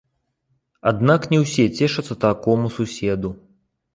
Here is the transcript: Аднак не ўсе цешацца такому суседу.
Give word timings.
Аднак 0.91 1.27
не 1.33 1.41
ўсе 1.43 1.65
цешацца 1.77 2.17
такому 2.25 2.71
суседу. 2.79 3.29